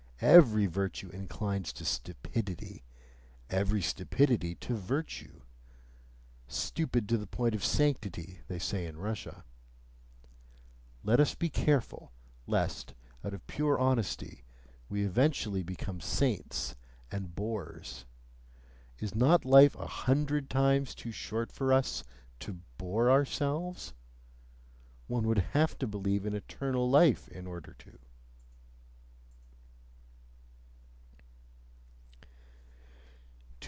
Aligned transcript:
Every 0.23 0.67
virtue 0.67 1.09
inclines 1.09 1.73
to 1.73 1.83
stupidity, 1.83 2.83
every 3.49 3.81
stupidity 3.81 4.53
to 4.53 4.75
virtue; 4.75 5.41
"stupid 6.47 7.09
to 7.09 7.17
the 7.17 7.25
point 7.25 7.55
of 7.55 7.65
sanctity," 7.65 8.41
they 8.47 8.59
say 8.59 8.85
in 8.85 8.97
Russia, 8.97 9.43
let 11.03 11.19
us 11.19 11.33
be 11.33 11.49
careful 11.49 12.11
lest 12.45 12.93
out 13.23 13.33
of 13.33 13.47
pure 13.47 13.79
honesty 13.79 14.43
we 14.89 15.03
eventually 15.03 15.63
become 15.63 15.99
saints 15.99 16.75
and 17.11 17.33
bores! 17.33 18.05
Is 18.99 19.15
not 19.15 19.43
life 19.43 19.73
a 19.73 19.87
hundred 19.87 20.51
times 20.51 20.93
too 20.93 21.11
short 21.11 21.51
for 21.51 21.73
us 21.73 22.03
to 22.41 22.59
bore 22.77 23.09
ourselves? 23.09 23.95
One 25.07 25.25
would 25.25 25.39
have 25.39 25.79
to 25.79 25.87
believe 25.87 26.27
in 26.27 26.35
eternal 26.35 26.87
life 26.87 27.27
in 27.29 27.47
order 27.47 27.73
to... 27.79 27.97